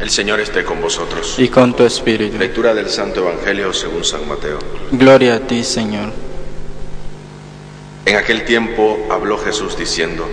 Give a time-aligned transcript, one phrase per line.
[0.00, 1.34] El Señor esté con vosotros.
[1.38, 2.38] y con tu espíritu.
[2.38, 4.58] Lectura del Santo Evangelio según San Mateo.
[4.92, 6.12] Gloria a ti, Señor.
[8.06, 10.26] En aquel tiempo habló Jesús diciendo,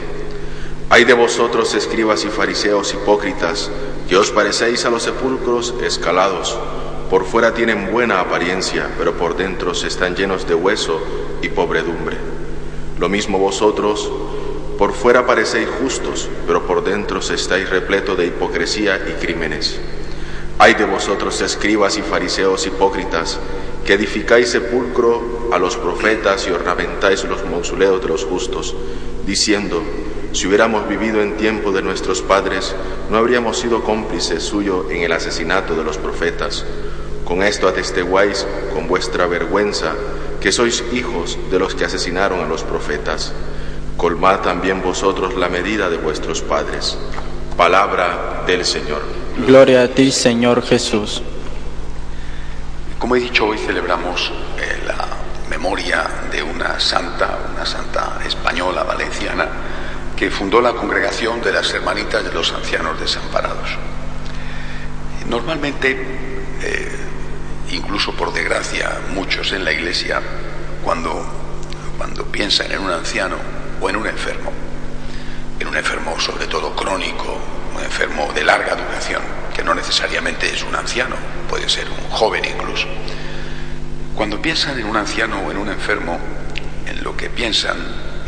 [0.90, 3.72] Hay de vosotros escribas y fariseos hipócritas,
[4.08, 6.58] que os parecéis a los sepulcros escalados.
[7.10, 11.02] Por fuera tienen buena apariencia, pero por dentro se están llenos de hueso
[11.42, 12.18] y pobredumbre.
[13.00, 14.10] Lo mismo vosotros,
[14.78, 19.80] por fuera parecéis justos, pero por dentro estáis repleto de hipocresía y crímenes.
[20.58, 23.40] Hay de vosotros escribas y fariseos hipócritas,
[23.86, 28.76] que edificáis sepulcro a los profetas y ornamentáis los mausoleos de los justos,
[29.26, 29.84] diciendo,
[30.32, 32.76] si hubiéramos vivido en tiempo de nuestros padres,
[33.10, 36.66] no habríamos sido cómplices suyo en el asesinato de los profetas.
[37.24, 39.94] Con esto atestiguáis con vuestra vergüenza
[40.42, 43.34] que sois hijos de los que asesinaron a los profetas.
[43.98, 46.98] Colmad también vosotros la medida de vuestros padres.
[47.56, 49.02] Palabra del Señor.
[49.48, 51.22] Gloria a ti, Señor Jesús.
[53.00, 55.08] Como he dicho, hoy celebramos eh, la
[55.50, 59.48] memoria de una santa, una santa española, valenciana,
[60.18, 63.78] que fundó la congregación de las Hermanitas de los Ancianos Desamparados.
[65.30, 65.92] Normalmente,
[66.62, 66.92] eh,
[67.72, 70.22] incluso por desgracia, muchos en la Iglesia,
[70.84, 71.26] cuando,
[71.98, 73.38] cuando piensan en un anciano
[73.86, 74.52] o en un enfermo,
[75.60, 77.38] en un enfermo sobre todo crónico,
[77.76, 79.22] un enfermo de larga duración,
[79.56, 81.16] que no necesariamente es un anciano,
[81.48, 82.88] puede ser un joven incluso.
[84.16, 86.20] Cuando piensan en un anciano o en un enfermo,
[86.88, 87.78] en lo que piensan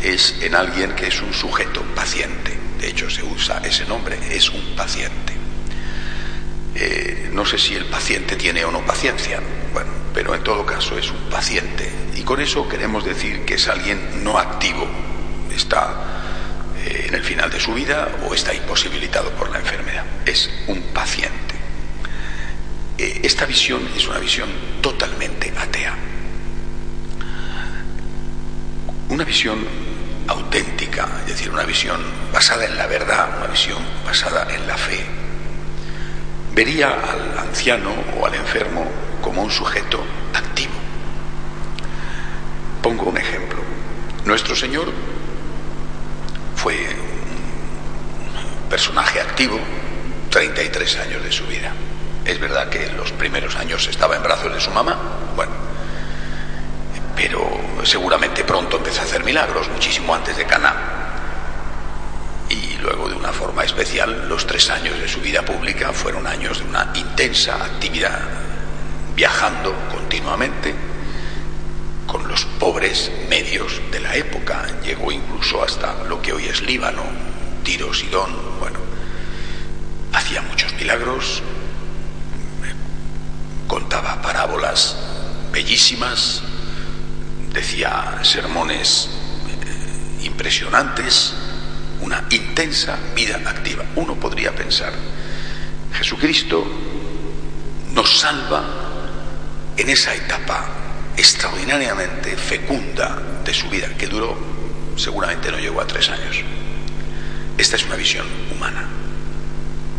[0.00, 2.56] es en alguien que es un sujeto paciente.
[2.80, 5.32] De hecho, se usa ese nombre, es un paciente.
[6.76, 9.40] Eh, no sé si el paciente tiene o no paciencia,
[9.72, 11.90] bueno, pero en todo caso es un paciente.
[12.14, 14.86] Y con eso queremos decir que es alguien no activo,
[15.58, 15.90] está
[16.78, 20.04] eh, en el final de su vida o está imposibilitado por la enfermedad.
[20.24, 21.54] Es un paciente.
[22.96, 24.48] Eh, esta visión es una visión
[24.80, 25.94] totalmente atea.
[29.10, 29.58] Una visión
[30.28, 32.00] auténtica, es decir, una visión
[32.32, 35.04] basada en la verdad, una visión basada en la fe.
[36.54, 38.86] Vería al anciano o al enfermo
[39.22, 40.74] como un sujeto activo.
[42.82, 43.58] Pongo un ejemplo.
[44.24, 44.92] Nuestro Señor
[46.58, 49.58] fue un personaje activo
[50.30, 51.72] 33 años de su vida.
[52.24, 54.98] Es verdad que los primeros años estaba en brazos de su mamá,
[55.36, 55.52] bueno,
[57.14, 57.48] pero
[57.84, 60.74] seguramente pronto empezó a hacer milagros, muchísimo antes de Caná.
[62.50, 66.58] Y luego de una forma especial, los tres años de su vida pública fueron años
[66.58, 68.18] de una intensa actividad,
[69.14, 70.74] viajando continuamente
[72.08, 74.66] con los pobres medios de la época.
[74.82, 77.02] Llegó incluso hasta lo que hoy es Líbano,
[77.62, 78.80] Tiro, Sidón, bueno.
[80.12, 81.42] Hacía muchos milagros,
[83.68, 84.96] contaba parábolas
[85.52, 86.42] bellísimas,
[87.52, 89.10] decía sermones
[89.48, 91.34] eh, impresionantes,
[92.00, 93.84] una intensa vida activa.
[93.96, 94.94] Uno podría pensar,
[95.92, 96.66] Jesucristo
[97.92, 98.64] nos salva
[99.76, 100.87] en esa etapa
[101.18, 104.38] extraordinariamente fecunda de su vida, que duró,
[104.96, 106.44] seguramente no llegó a tres años.
[107.58, 108.24] Esta es una visión
[108.54, 108.88] humana,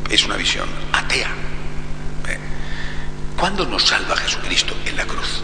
[0.09, 1.27] es una visión atea.
[2.29, 2.39] ¿Eh?
[3.37, 4.73] ¿Cuándo nos salva Jesucristo?
[4.85, 5.43] En la cruz.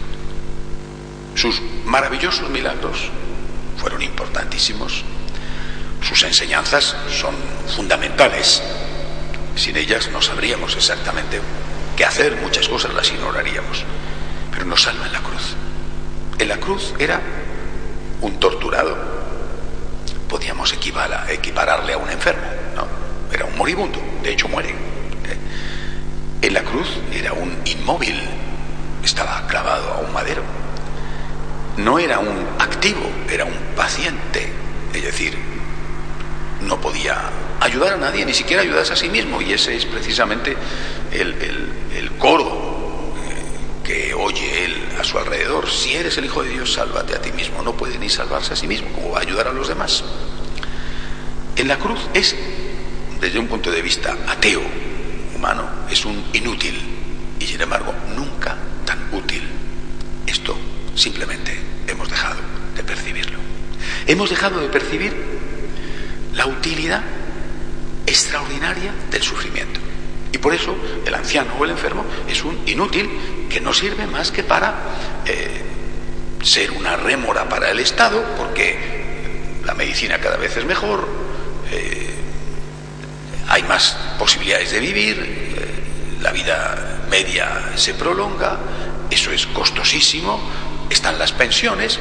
[1.34, 3.10] Sus maravillosos milagros
[3.76, 5.04] fueron importantísimos.
[6.00, 7.34] Sus enseñanzas son
[7.76, 8.62] fundamentales.
[9.56, 11.42] Sin ellas no sabríamos exactamente
[11.98, 13.84] qué hacer, muchas cosas las ignoraríamos.
[14.52, 15.54] Pero nos salva en la cruz.
[16.38, 17.20] En la cruz era
[18.20, 18.96] un torturado.
[20.28, 22.42] Podíamos equipararle a un enfermo,
[22.74, 22.86] ¿no?
[23.32, 24.70] Era un moribundo, de hecho muere.
[24.70, 24.74] ¿eh?
[26.42, 28.20] En la cruz era un inmóvil,
[29.02, 30.42] estaba clavado a un madero.
[31.78, 34.50] No era un activo, era un paciente,
[34.92, 35.36] es decir,
[36.62, 37.30] no podía
[37.60, 40.56] ayudar a nadie, ni siquiera ayudarse a sí mismo, y ese es precisamente
[41.12, 42.55] el, coro
[44.14, 45.70] oye él a su alrededor.
[45.70, 47.62] Si eres el Hijo de Dios, sálvate a ti mismo.
[47.62, 50.04] No puede ni salvarse a sí mismo, ¿cómo va a ayudar a los demás?
[51.56, 52.36] En la cruz es,
[53.20, 54.62] desde un punto de vista ateo,
[55.34, 56.78] humano, es un inútil,
[57.38, 59.42] y sin embargo, nunca tan útil.
[60.26, 60.56] Esto
[60.94, 62.40] simplemente hemos dejado
[62.74, 63.38] de percibirlo.
[64.06, 65.14] Hemos dejado de percibir
[66.34, 67.02] la utilidad
[68.06, 69.80] extraordinaria del sufrimiento.
[70.32, 73.08] Y por eso el anciano o el enfermo es un inútil
[73.48, 74.74] que no sirve más que para
[75.24, 75.62] eh,
[76.42, 81.08] ser una rémora para el Estado, porque la medicina cada vez es mejor,
[81.70, 82.14] eh,
[83.48, 88.58] hay más posibilidades de vivir, eh, la vida media se prolonga,
[89.10, 90.40] eso es costosísimo,
[90.90, 91.98] están las pensiones,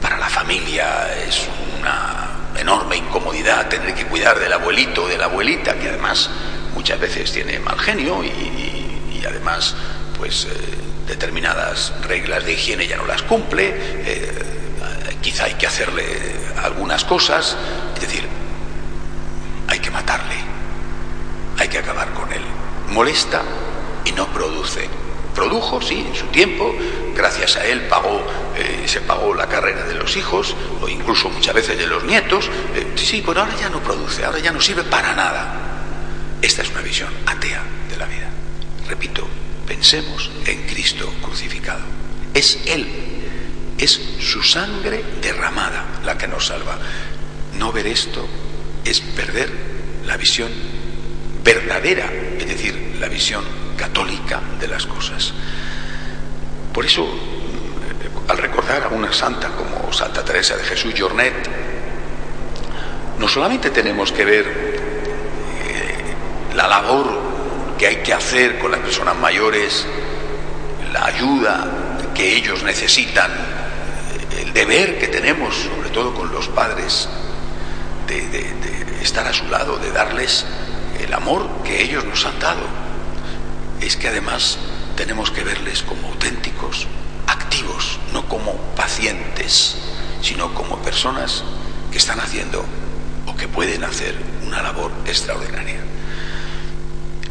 [0.00, 1.46] para la familia es
[1.78, 6.30] una enorme incomodidad tener que cuidar del abuelito o de la abuelita, que además
[6.74, 9.76] muchas veces tiene mal genio y, además
[10.16, 10.48] pues eh,
[11.06, 14.32] determinadas reglas de higiene ya no las cumple, eh,
[15.20, 16.04] quizá hay que hacerle
[16.62, 17.56] algunas cosas,
[17.94, 18.26] es decir,
[19.68, 20.36] hay que matarle,
[21.58, 22.42] hay que acabar con él.
[22.88, 23.42] Molesta
[24.04, 24.88] y no produce.
[25.34, 26.74] Produjo, sí, en su tiempo,
[27.14, 28.22] gracias a él pagó,
[28.56, 32.50] eh, se pagó la carrera de los hijos, o incluso muchas veces de los nietos,
[32.96, 35.79] sí, pero ahora ya no produce, ahora ya no sirve para nada.
[36.42, 38.30] Esta es una visión atea de la vida.
[38.88, 39.26] Repito,
[39.66, 41.82] pensemos en Cristo crucificado.
[42.32, 42.86] Es Él,
[43.78, 46.78] es su sangre derramada la que nos salva.
[47.58, 48.26] No ver esto
[48.84, 49.50] es perder
[50.06, 50.50] la visión
[51.44, 53.44] verdadera, es decir, la visión
[53.76, 55.32] católica de las cosas.
[56.72, 57.06] Por eso,
[58.28, 61.34] al recordar a una santa como Santa Teresa de Jesús Jornet,
[63.18, 64.89] no solamente tenemos que ver
[66.54, 67.18] la labor
[67.78, 69.86] que hay que hacer con las personas mayores,
[70.92, 71.66] la ayuda
[72.14, 73.30] que ellos necesitan,
[74.38, 77.08] el deber que tenemos, sobre todo con los padres,
[78.06, 80.44] de estar a su lado, de darles
[80.98, 82.62] el amor que ellos nos han dado.
[83.80, 84.58] Es que además
[84.96, 86.86] tenemos que verles como auténticos,
[87.26, 89.76] activos, no como pacientes,
[90.22, 91.42] sino como personas
[91.90, 92.64] que están haciendo
[93.26, 94.14] o que pueden hacer
[94.46, 95.80] una labor extraordinaria.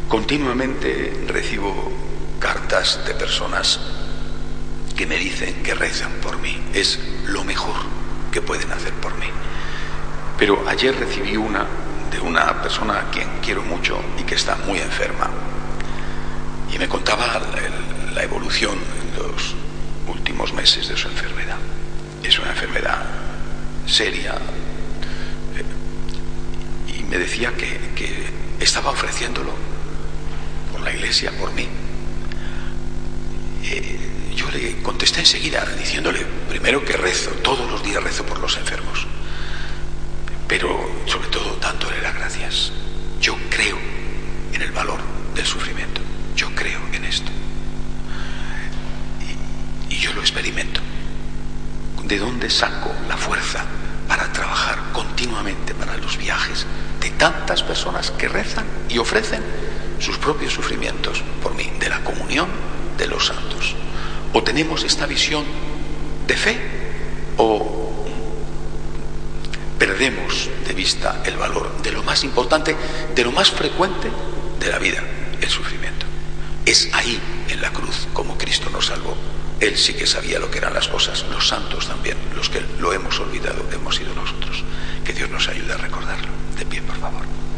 [0.09, 1.91] Continuamente recibo
[2.39, 3.79] cartas de personas
[4.97, 6.59] que me dicen que rezan por mí.
[6.73, 7.75] Es lo mejor
[8.31, 9.27] que pueden hacer por mí.
[10.39, 11.67] Pero ayer recibí una
[12.11, 15.29] de una persona a quien quiero mucho y que está muy enferma.
[16.73, 17.39] Y me contaba
[18.13, 19.55] la, evolución en los
[20.07, 21.57] últimos meses de su enfermedad.
[22.23, 23.05] Es una enfermedad
[23.85, 24.33] seria.
[25.55, 27.79] Eh, y me decía que,
[28.59, 29.53] estaba ofreciéndolo
[30.83, 31.67] la iglesia, por mí.
[33.63, 33.99] Eh,
[34.35, 39.07] yo le contesté enseguida diciéndole, primero que rezo, todos los días rezo por los enfermos
[40.49, 40.67] pero
[41.05, 42.71] sobre todo dándole las gracias.
[43.21, 43.77] Yo creo
[44.51, 44.99] en el valor
[45.35, 46.01] del sufrimiento,
[46.35, 47.31] yo creo en esto.
[49.89, 50.81] Y, yo lo experimento.
[52.03, 53.63] ¿De dónde saco la fuerza
[54.07, 56.65] para trabajar continuamente para los viajes
[56.99, 59.43] de tantas personas que rezan y ofrecen
[59.99, 62.47] sus propios sufrimientos por mí, de la comunión
[62.97, 63.75] de los santos.
[64.33, 65.43] O tenemos esta visión
[66.27, 66.57] de fe
[67.37, 67.79] o
[69.77, 72.75] perdemos de vista el valor de lo más importante,
[73.15, 74.11] de lo más frecuente
[74.59, 75.01] de la vida,
[75.41, 76.05] el sufrimiento.
[76.65, 79.17] Es ahí, en la cruz, como Cristo nos salvó.
[79.59, 82.93] Él sí que sabía lo que eran las cosas, los santos también, los que lo
[82.93, 84.63] hemos olvidado, hemos sido nosotros.
[85.03, 86.29] Que Dios nos ayude a recordarlo.
[86.57, 87.48] De pie, por favor.